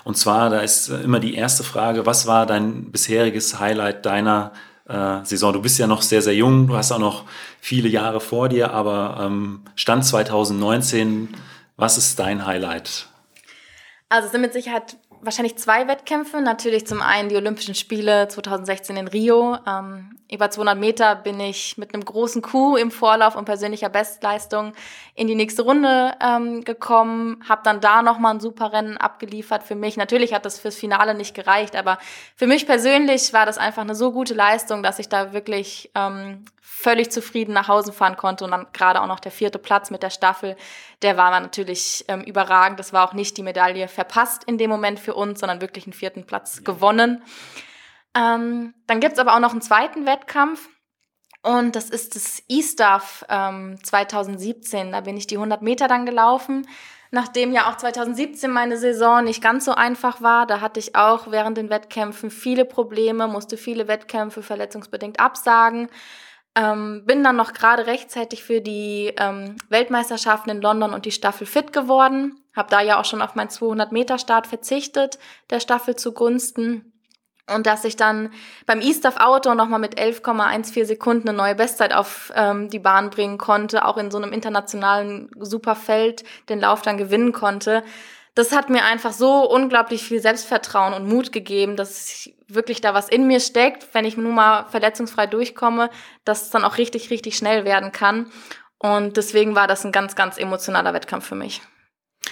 Und 0.03 0.17
zwar, 0.17 0.49
da 0.49 0.59
ist 0.59 0.89
immer 0.89 1.21
die 1.21 1.35
erste 1.35 1.63
Frage, 1.63 2.05
was 2.05 2.27
war 2.27 2.45
dein 2.45 2.91
bisheriges 2.91 3.61
Highlight 3.61 4.05
deiner 4.05 4.51
äh, 4.89 5.23
Saison? 5.23 5.53
Du 5.53 5.61
bist 5.61 5.79
ja 5.79 5.87
noch 5.87 6.01
sehr, 6.01 6.21
sehr 6.21 6.35
jung, 6.35 6.67
du 6.67 6.75
hast 6.75 6.91
auch 6.91 6.99
noch 6.99 7.23
viele 7.61 7.87
Jahre 7.87 8.19
vor 8.19 8.49
dir, 8.49 8.73
aber 8.73 9.17
ähm, 9.21 9.61
Stand 9.75 10.03
2019, 10.03 11.29
was 11.77 11.97
ist 11.97 12.19
dein 12.19 12.45
Highlight? 12.45 13.07
Also 14.09 14.27
es 14.27 14.31
sind 14.31 14.41
mit 14.41 14.53
Sicherheit 14.53 14.97
wahrscheinlich 15.23 15.57
zwei 15.57 15.87
Wettkämpfe. 15.87 16.41
Natürlich 16.41 16.85
zum 16.85 17.01
einen 17.01 17.29
die 17.29 17.35
Olympischen 17.35 17.75
Spiele 17.75 18.27
2016 18.27 18.95
in 18.97 19.07
Rio. 19.07 19.57
Ähm, 19.67 20.17
über 20.31 20.49
200 20.49 20.77
Meter 20.77 21.15
bin 21.15 21.39
ich 21.39 21.77
mit 21.77 21.93
einem 21.93 22.03
großen 22.03 22.41
Coup 22.41 22.77
im 22.77 22.91
Vorlauf 22.91 23.35
und 23.35 23.45
persönlicher 23.45 23.89
Bestleistung 23.89 24.73
in 25.15 25.27
die 25.27 25.35
nächste 25.35 25.61
Runde 25.61 26.13
ähm, 26.21 26.63
gekommen. 26.63 27.43
Habe 27.47 27.61
dann 27.63 27.81
da 27.81 28.01
nochmal 28.01 28.35
ein 28.35 28.39
super 28.39 28.73
Rennen 28.73 28.97
abgeliefert 28.97 29.63
für 29.63 29.75
mich. 29.75 29.95
Natürlich 29.95 30.33
hat 30.33 30.45
das 30.45 30.59
fürs 30.59 30.75
Finale 30.75 31.13
nicht 31.13 31.35
gereicht, 31.35 31.75
aber 31.75 31.99
für 32.35 32.47
mich 32.47 32.65
persönlich 32.65 33.33
war 33.33 33.45
das 33.45 33.57
einfach 33.57 33.83
eine 33.83 33.95
so 33.95 34.11
gute 34.11 34.33
Leistung, 34.33 34.81
dass 34.81 34.99
ich 34.99 35.09
da 35.09 35.33
wirklich 35.33 35.91
ähm, 35.93 36.45
völlig 36.83 37.11
zufrieden 37.11 37.53
nach 37.53 37.69
Hause 37.69 37.93
fahren 37.93 38.17
konnte 38.17 38.43
und 38.43 38.51
dann 38.51 38.67
gerade 38.73 39.01
auch 39.01 39.07
noch 39.07 39.21
der 39.21 39.31
vierte 39.31 39.57
Platz 39.57 39.89
mit 39.89 40.03
der 40.03 40.09
Staffel, 40.09 40.57
der 41.01 41.15
war 41.15 41.39
natürlich 41.39 42.03
ähm, 42.09 42.21
überragend. 42.21 42.77
Das 42.77 42.91
war 42.91 43.07
auch 43.07 43.13
nicht 43.13 43.37
die 43.37 43.43
Medaille 43.43 43.87
verpasst 43.87 44.43
in 44.45 44.57
dem 44.57 44.69
Moment 44.69 44.99
für 44.99 45.12
uns, 45.13 45.39
sondern 45.39 45.61
wirklich 45.61 45.85
einen 45.85 45.93
vierten 45.93 46.25
Platz 46.25 46.63
gewonnen. 46.63 47.23
Ähm, 48.15 48.73
dann 48.87 48.99
gibt's 48.99 49.19
aber 49.19 49.35
auch 49.35 49.39
noch 49.39 49.51
einen 49.51 49.61
zweiten 49.61 50.05
Wettkampf 50.05 50.69
und 51.41 51.75
das 51.75 51.89
ist 51.89 52.15
das 52.15 52.43
E-Staff 52.47 53.25
ähm, 53.29 53.77
2017. 53.83 54.91
Da 54.91 55.01
bin 55.01 55.17
ich 55.17 55.27
die 55.27 55.37
100 55.37 55.61
Meter 55.61 55.87
dann 55.87 56.05
gelaufen 56.05 56.67
nachdem 57.13 57.53
ja 57.53 57.69
auch 57.69 57.77
2017 57.77 58.49
meine 58.49 58.75
Saison 58.75 59.23
nicht 59.23 59.41
ganz 59.41 59.65
so 59.65 59.73
einfach 59.73 60.21
war. 60.21 60.47
Da 60.47 60.61
hatte 60.61 60.79
ich 60.79 60.95
auch 60.95 61.29
während 61.29 61.59
den 61.59 61.69
Wettkämpfen 61.69 62.31
viele 62.31 62.65
Probleme, 62.65 63.27
musste 63.27 63.55
viele 63.55 63.87
Wettkämpfe 63.87 64.41
verletzungsbedingt 64.41 65.19
absagen. 65.19 65.89
Ähm, 66.55 67.03
bin 67.05 67.23
dann 67.23 67.35
noch 67.35 67.53
gerade 67.53 67.85
rechtzeitig 67.85 68.43
für 68.43 68.61
die 68.61 69.13
ähm, 69.19 69.57
Weltmeisterschaften 69.69 70.49
in 70.49 70.61
London 70.61 70.91
und 70.91 71.05
die 71.05 71.11
Staffel 71.11 71.45
fit 71.45 71.71
geworden. 71.71 72.42
Habe 72.55 72.69
da 72.69 72.81
ja 72.81 72.99
auch 72.99 73.05
schon 73.05 73.21
auf 73.21 73.35
meinen 73.35 73.49
200 73.49 73.91
Meter 73.91 74.17
Start 74.17 74.47
verzichtet, 74.47 75.19
der 75.49 75.59
Staffel 75.59 75.95
zugunsten. 75.95 76.89
Und 77.53 77.67
dass 77.67 77.83
ich 77.83 77.97
dann 77.97 78.31
beim 78.65 78.79
E-Staff 78.79 79.17
Auto 79.17 79.53
nochmal 79.53 79.79
mit 79.79 79.99
11,14 79.99 80.85
Sekunden 80.85 81.27
eine 81.27 81.37
neue 81.37 81.55
Bestzeit 81.55 81.93
auf 81.93 82.31
ähm, 82.35 82.69
die 82.69 82.79
Bahn 82.79 83.09
bringen 83.09 83.37
konnte, 83.37 83.85
auch 83.85 83.97
in 83.97 84.11
so 84.11 84.17
einem 84.17 84.31
internationalen 84.31 85.29
Superfeld 85.37 86.23
den 86.47 86.61
Lauf 86.61 86.83
dann 86.83 86.97
gewinnen 86.97 87.33
konnte 87.33 87.83
das 88.35 88.51
hat 88.51 88.69
mir 88.69 88.83
einfach 88.83 89.13
so 89.13 89.47
unglaublich 89.49 90.03
viel 90.03 90.19
Selbstvertrauen 90.19 90.93
und 90.93 91.07
Mut 91.07 91.31
gegeben, 91.31 91.75
dass 91.75 92.29
wirklich 92.47 92.81
da 92.81 92.93
was 92.93 93.09
in 93.09 93.27
mir 93.27 93.39
steckt, 93.39 93.93
wenn 93.93 94.05
ich 94.05 94.17
nun 94.17 94.33
mal 94.33 94.65
verletzungsfrei 94.65 95.27
durchkomme, 95.27 95.89
dass 96.25 96.43
es 96.43 96.49
dann 96.49 96.65
auch 96.65 96.77
richtig, 96.77 97.09
richtig 97.11 97.37
schnell 97.37 97.63
werden 97.63 97.91
kann. 97.91 98.31
Und 98.79 99.17
deswegen 99.17 99.55
war 99.55 99.67
das 99.67 99.85
ein 99.85 99.91
ganz, 99.91 100.15
ganz 100.15 100.37
emotionaler 100.37 100.93
Wettkampf 100.93 101.27
für 101.27 101.35
mich. 101.35 101.61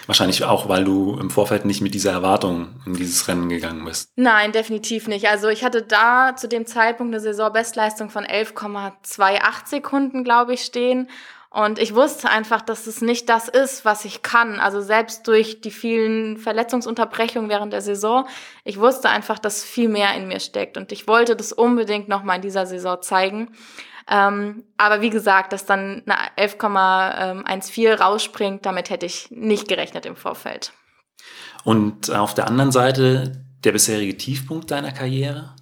Wahrscheinlich 0.07 0.43
auch, 0.43 0.67
weil 0.67 0.83
du 0.83 1.17
im 1.19 1.29
Vorfeld 1.29 1.65
nicht 1.65 1.81
mit 1.81 1.93
dieser 1.93 2.11
Erwartung 2.11 2.69
in 2.85 2.95
dieses 2.95 3.27
Rennen 3.27 3.49
gegangen 3.49 3.85
bist. 3.85 4.09
Nein, 4.15 4.51
definitiv 4.51 5.07
nicht. 5.07 5.29
Also 5.29 5.47
ich 5.47 5.63
hatte 5.63 5.81
da 5.81 6.35
zu 6.35 6.47
dem 6.47 6.65
Zeitpunkt 6.65 7.13
eine 7.13 7.21
Saisonbestleistung 7.21 8.09
von 8.09 8.25
11,28 8.25 9.67
Sekunden, 9.67 10.23
glaube 10.23 10.53
ich, 10.53 10.61
stehen. 10.61 11.07
Und 11.53 11.79
ich 11.79 11.93
wusste 11.93 12.29
einfach, 12.29 12.61
dass 12.61 12.87
es 12.87 13.01
nicht 13.01 13.27
das 13.27 13.49
ist, 13.49 13.83
was 13.83 14.05
ich 14.05 14.21
kann. 14.21 14.61
Also 14.61 14.79
selbst 14.79 15.27
durch 15.27 15.59
die 15.59 15.71
vielen 15.71 16.37
Verletzungsunterbrechungen 16.37 17.49
während 17.49 17.73
der 17.73 17.81
Saison, 17.81 18.25
ich 18.63 18.79
wusste 18.79 19.09
einfach, 19.09 19.37
dass 19.37 19.61
viel 19.61 19.89
mehr 19.89 20.15
in 20.15 20.29
mir 20.29 20.39
steckt. 20.39 20.77
Und 20.77 20.93
ich 20.93 21.09
wollte 21.09 21.35
das 21.35 21.51
unbedingt 21.51 22.07
nochmal 22.07 22.37
in 22.37 22.41
dieser 22.41 22.65
Saison 22.65 23.01
zeigen. 23.01 23.49
Ähm, 24.09 24.63
aber 24.77 25.01
wie 25.01 25.09
gesagt, 25.09 25.53
dass 25.53 25.65
dann 25.65 26.03
eine 26.05 26.49
11,14 26.49 27.95
rausspringt, 27.95 28.65
damit 28.65 28.89
hätte 28.89 29.05
ich 29.05 29.29
nicht 29.31 29.67
gerechnet 29.67 30.05
im 30.05 30.15
Vorfeld. 30.15 30.73
Und 31.63 32.09
auf 32.11 32.33
der 32.33 32.47
anderen 32.47 32.71
Seite 32.71 33.43
der 33.63 33.71
bisherige 33.71 34.17
Tiefpunkt 34.17 34.71
deiner 34.71 34.91
Karriere? 34.91 35.55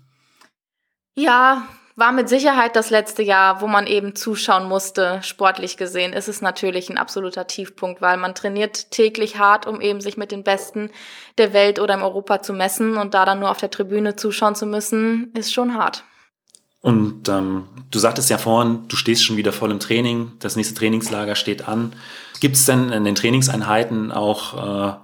Ja, 1.16 1.68
war 2.00 2.14
mit 2.14 2.30
Sicherheit 2.30 2.78
das 2.78 2.90
letzte 2.90 3.24
Jahr, 3.24 3.60
wo 3.60 3.68
man 3.68 3.86
eben 3.86 4.16
zuschauen 4.16 4.70
musste, 4.70 5.20
sportlich 5.22 5.76
gesehen. 5.76 6.14
Ist 6.14 6.30
es 6.30 6.42
natürlich 6.42 6.90
ein 6.90 6.98
absoluter 6.98 7.46
Tiefpunkt, 7.46 8.02
weil 8.02 8.16
man 8.16 8.36
trainiert 8.36 8.90
täglich 8.92 9.38
hart, 9.38 9.68
um 9.68 9.82
eben 9.82 10.00
sich 10.00 10.16
mit 10.16 10.32
den 10.32 10.46
Besten 10.46 10.92
der 11.38 11.52
Welt 11.52 11.78
oder 11.78 11.96
im 11.96 12.04
Europa 12.04 12.42
zu 12.42 12.54
messen 12.54 12.96
und 12.96 13.14
da 13.14 13.26
dann 13.26 13.40
nur 13.40 13.52
auf 13.52 13.58
der 13.58 13.70
Tribüne 13.70 14.16
zuschauen 14.16 14.56
zu 14.56 14.66
müssen, 14.66 15.34
ist 15.34 15.54
schon 15.54 15.74
hart. 15.74 16.06
Und 16.82 17.28
ähm, 17.28 17.68
du 17.92 18.00
sagtest 18.00 18.30
ja 18.30 18.38
vorhin, 18.38 18.88
du 18.88 18.96
stehst 18.96 19.24
schon 19.24 19.38
wieder 19.38 19.52
voll 19.52 19.72
im 19.72 19.80
Training, 19.80 20.32
das 20.40 20.56
nächste 20.56 20.76
Trainingslager 20.76 21.36
steht 21.36 21.68
an. 21.68 21.94
Gibt 22.40 22.56
es 22.56 22.66
denn 22.66 22.90
in 22.92 23.04
den 23.04 23.16
Trainingseinheiten 23.16 24.12
auch 24.12 24.94
äh, 24.94 24.98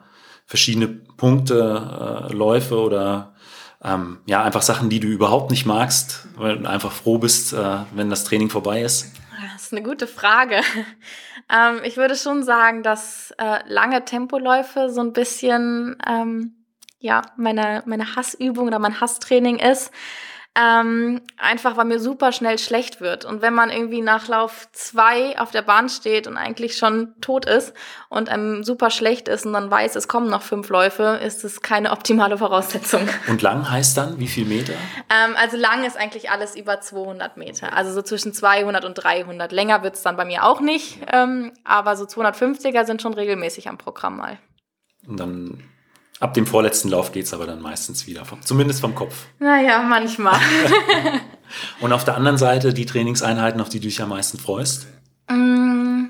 verschiedene 0.46 0.88
Punkte, 0.88 2.30
äh, 2.30 2.34
Läufe 2.34 2.80
oder 2.80 3.34
ähm, 3.84 4.20
ja, 4.26 4.42
einfach 4.44 4.62
Sachen, 4.62 4.90
die 4.90 5.02
du 5.02 5.08
überhaupt 5.08 5.52
nicht 5.52 5.66
magst, 5.66 6.28
weil 6.36 6.60
du 6.60 6.70
einfach 6.70 6.92
froh 6.92 7.18
bist, 7.18 7.54
äh, 7.54 7.78
wenn 7.94 8.10
das 8.10 8.24
Training 8.24 8.50
vorbei 8.50 8.82
ist? 8.82 9.12
Das 9.54 9.64
ist 9.64 9.74
eine 9.74 9.84
gute 9.84 10.08
Frage. 10.08 10.62
ähm, 11.54 11.82
ich 11.84 11.98
würde 11.98 12.16
schon 12.16 12.44
sagen, 12.44 12.84
dass 12.84 13.32
äh, 13.38 13.60
lange 13.68 14.06
Tempoläufe 14.06 14.90
so 14.90 15.02
ein 15.02 15.12
bisschen 15.12 15.98
ähm, 16.08 16.56
ja, 17.00 17.22
meine, 17.38 17.84
meine 17.86 18.16
Hassübung 18.16 18.68
oder 18.68 18.80
mein 18.80 19.00
Hasstraining 19.00 19.60
ist. 19.60 19.92
Ähm, 20.58 21.22
einfach 21.38 21.76
weil 21.76 21.84
mir 21.84 22.00
super 22.00 22.32
schnell 22.32 22.58
schlecht 22.58 23.02
wird. 23.02 23.26
Und 23.26 23.42
wenn 23.42 23.54
man 23.54 23.70
irgendwie 23.70 24.02
nach 24.02 24.30
Lauf 24.30 24.70
zwei 24.72 25.38
auf 25.38 25.52
der 25.52 25.64
Bahn 25.64 25.90
steht 25.90 26.28
und 26.28 26.38
eigentlich 26.38 26.78
schon 26.78 27.14
tot 27.20 27.46
ist 27.46 27.74
und 28.08 28.30
einem 28.30 28.64
super 28.64 28.90
schlecht 28.90 29.28
ist 29.28 29.46
und 29.46 29.52
dann 29.52 29.70
weiß, 29.70 29.98
es 29.98 30.08
kommen 30.08 30.30
noch 30.30 30.42
fünf 30.42 30.70
Läufe, 30.70 31.20
ist 31.22 31.44
es 31.44 31.62
keine 31.62 31.92
optimale 31.92 32.38
Voraussetzung. 32.38 33.02
Und 33.28 33.42
lang 33.42 33.70
heißt 33.70 33.98
dann 33.98 34.18
wie 34.18 34.28
viel 34.28 34.46
Meter? 34.46 34.74
Ähm, 35.10 35.36
also 35.36 35.58
lang 35.58 35.84
ist 35.84 35.98
eigentlich 35.98 36.30
alles 36.30 36.56
über 36.56 36.80
200 36.80 37.36
Meter. 37.36 37.74
Also 37.74 37.92
so 37.92 38.02
zwischen 38.02 38.32
200 38.32 38.86
und 38.86 38.94
300. 38.94 39.52
Länger 39.52 39.84
wird's 39.84 40.04
dann 40.04 40.16
bei 40.16 40.24
mir 40.24 40.46
auch 40.46 40.62
nicht. 40.62 41.00
Ähm, 41.12 41.52
aber 41.66 41.98
so 41.98 42.06
250er 42.06 42.86
sind 42.86 43.02
schon 43.02 43.14
regelmäßig 43.14 43.68
am 43.68 43.78
Programm 43.78 44.16
mal. 44.16 44.40
Und 45.06 45.20
dann 45.20 45.64
Ab 46.20 46.34
dem 46.34 46.48
vorletzten 46.48 46.90
Lauf 46.90 47.12
geht 47.12 47.26
es 47.26 47.34
aber 47.34 47.46
dann 47.46 47.62
meistens 47.62 48.08
wieder, 48.08 48.24
vom, 48.24 48.42
zumindest 48.42 48.80
vom 48.80 48.96
Kopf. 48.96 49.26
Naja, 49.40 49.82
manchmal. 49.82 50.40
Und 51.82 51.92
auf 51.92 52.06
der 52.06 52.16
anderen 52.16 52.38
Seite 52.38 52.74
die 52.74 52.86
Trainingseinheiten, 52.86 53.60
auf 53.60 53.68
die 53.68 53.80
du 53.80 53.88
dich 53.88 54.02
am 54.02 54.10
meisten 54.10 54.40
freust? 54.40 54.88
Mm, 55.30 56.06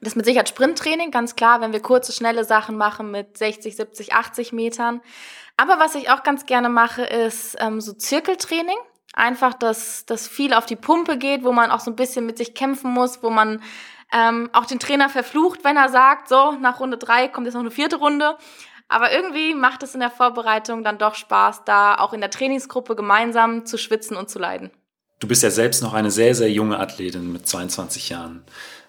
das 0.00 0.12
ist 0.12 0.16
mit 0.16 0.24
Sicherheit 0.24 0.48
Sprinttraining, 0.48 1.10
ganz 1.10 1.36
klar, 1.36 1.60
wenn 1.60 1.72
wir 1.72 1.80
kurze, 1.80 2.12
schnelle 2.12 2.44
Sachen 2.44 2.76
machen 2.76 3.10
mit 3.10 3.36
60, 3.36 3.76
70, 3.76 4.14
80 4.14 4.52
Metern. 4.52 5.02
Aber 5.56 5.78
was 5.78 5.94
ich 5.94 6.10
auch 6.10 6.22
ganz 6.22 6.46
gerne 6.46 6.70
mache, 6.70 7.02
ist 7.02 7.56
ähm, 7.60 7.80
so 7.80 7.92
Zirkeltraining. 7.92 8.76
Einfach, 9.12 9.54
dass 9.54 10.06
das 10.06 10.26
viel 10.26 10.54
auf 10.54 10.66
die 10.66 10.76
Pumpe 10.76 11.18
geht, 11.18 11.44
wo 11.44 11.52
man 11.52 11.70
auch 11.70 11.80
so 11.80 11.90
ein 11.90 11.96
bisschen 11.96 12.26
mit 12.26 12.38
sich 12.38 12.54
kämpfen 12.54 12.90
muss, 12.90 13.22
wo 13.22 13.30
man 13.30 13.62
ähm, 14.12 14.50
auch 14.52 14.66
den 14.66 14.80
Trainer 14.80 15.08
verflucht, 15.08 15.62
wenn 15.62 15.76
er 15.76 15.88
sagt, 15.88 16.28
so, 16.28 16.52
nach 16.52 16.80
Runde 16.80 16.96
drei 16.96 17.28
kommt 17.28 17.46
jetzt 17.46 17.54
noch 17.54 17.60
eine 17.60 17.70
vierte 17.70 17.96
Runde. 17.96 18.36
Aber 18.88 19.12
irgendwie 19.12 19.54
macht 19.54 19.82
es 19.82 19.94
in 19.94 20.00
der 20.00 20.10
Vorbereitung 20.10 20.84
dann 20.84 20.98
doch 20.98 21.14
Spaß, 21.14 21.62
da 21.64 21.96
auch 21.96 22.12
in 22.12 22.20
der 22.20 22.30
Trainingsgruppe 22.30 22.96
gemeinsam 22.96 23.66
zu 23.66 23.78
schwitzen 23.78 24.16
und 24.16 24.28
zu 24.28 24.38
leiden. 24.38 24.70
Du 25.20 25.28
bist 25.28 25.42
ja 25.42 25.50
selbst 25.50 25.82
noch 25.82 25.94
eine 25.94 26.10
sehr, 26.10 26.34
sehr 26.34 26.50
junge 26.50 26.78
Athletin 26.78 27.32
mit 27.32 27.46
22 27.46 28.10
Jahren. 28.10 28.42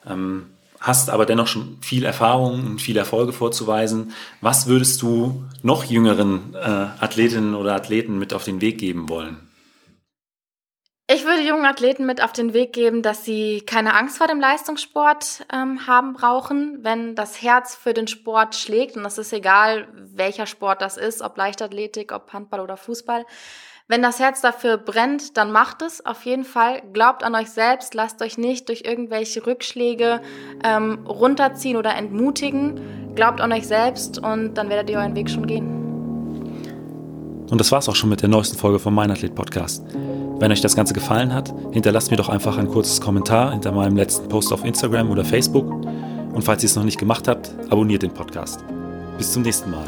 Ähm, 0.05 0.47
hast 0.79 1.09
aber 1.09 1.25
dennoch 1.25 1.47
schon 1.47 1.77
viel 1.81 2.03
Erfahrung 2.03 2.65
und 2.65 2.81
viele 2.81 2.99
Erfolge 2.99 3.31
vorzuweisen. 3.31 4.13
Was 4.41 4.67
würdest 4.67 5.01
du 5.01 5.45
noch 5.63 5.85
jüngeren 5.85 6.53
äh, 6.53 6.57
Athletinnen 6.57 7.55
oder 7.55 7.73
Athleten 7.73 8.19
mit 8.19 8.33
auf 8.33 8.43
den 8.43 8.61
Weg 8.61 8.77
geben 8.77 9.07
wollen? 9.09 9.37
Ich 11.07 11.23
würde 11.23 11.43
jungen 11.43 11.65
Athleten 11.65 12.07
mit 12.07 12.23
auf 12.23 12.33
den 12.33 12.53
Weg 12.53 12.73
geben, 12.73 13.03
dass 13.03 13.23
sie 13.23 13.61
keine 13.61 13.93
Angst 13.93 14.17
vor 14.17 14.25
dem 14.25 14.39
Leistungssport 14.39 15.45
ähm, 15.53 15.85
haben 15.85 16.13
brauchen, 16.13 16.79
wenn 16.81 17.13
das 17.13 17.43
Herz 17.43 17.75
für 17.75 17.93
den 17.93 18.07
Sport 18.07 18.55
schlägt. 18.55 18.97
Und 18.97 19.03
das 19.03 19.19
ist 19.19 19.31
egal, 19.31 19.87
welcher 19.93 20.47
Sport 20.47 20.81
das 20.81 20.97
ist, 20.97 21.21
ob 21.21 21.37
Leichtathletik, 21.37 22.11
ob 22.11 22.33
Handball 22.33 22.59
oder 22.59 22.75
Fußball. 22.75 23.23
Wenn 23.87 24.01
das 24.01 24.19
Herz 24.19 24.41
dafür 24.41 24.77
brennt, 24.79 25.37
dann 25.37 25.51
macht 25.51 25.83
es 25.83 26.03
auf 26.03 26.25
jeden 26.25 26.43
Fall. 26.43 26.81
Glaubt 26.91 27.23
an 27.23 27.35
euch 27.35 27.51
selbst, 27.51 27.93
lasst 27.93 28.23
euch 28.23 28.39
nicht 28.39 28.67
durch 28.67 28.81
irgendwelche 28.83 29.45
Rückschläge 29.45 30.21
ähm, 30.63 31.05
runterziehen 31.05 31.77
oder 31.77 31.95
entmutigen. 31.95 33.13
Glaubt 33.13 33.41
an 33.41 33.51
euch 33.51 33.67
selbst 33.67 34.17
und 34.17 34.55
dann 34.55 34.69
werdet 34.69 34.89
ihr 34.89 34.97
euren 34.97 35.15
Weg 35.15 35.29
schon 35.29 35.45
gehen. 35.45 35.85
Und 37.51 37.59
das 37.59 37.71
war's 37.71 37.87
auch 37.87 37.95
schon 37.95 38.09
mit 38.09 38.23
der 38.23 38.29
neuesten 38.29 38.57
Folge 38.57 38.79
vom 38.79 38.95
Mein 38.95 39.11
Athlet 39.11 39.35
Podcast. 39.35 39.83
Wenn 40.37 40.51
euch 40.51 40.61
das 40.61 40.75
Ganze 40.75 40.93
gefallen 40.93 41.33
hat, 41.33 41.53
hinterlasst 41.71 42.11
mir 42.11 42.17
doch 42.17 42.29
einfach 42.29 42.57
ein 42.57 42.67
kurzes 42.67 42.99
Kommentar 42.99 43.51
hinter 43.51 43.71
meinem 43.71 43.95
letzten 43.95 44.27
Post 44.27 44.51
auf 44.51 44.65
Instagram 44.65 45.09
oder 45.09 45.23
Facebook. 45.23 45.71
Und 46.33 46.43
falls 46.43 46.61
ihr 46.61 46.67
es 46.67 46.75
noch 46.75 46.83
nicht 46.83 46.99
gemacht 46.99 47.27
habt, 47.27 47.51
abonniert 47.69 48.03
den 48.03 48.11
Podcast. 48.11 48.63
Bis 49.17 49.31
zum 49.31 49.43
nächsten 49.43 49.71
Mal. 49.71 49.87